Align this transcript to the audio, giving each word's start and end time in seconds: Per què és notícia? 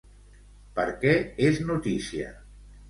Per 0.79 0.85
què 1.03 1.13
és 1.51 1.63
notícia? 1.71 2.37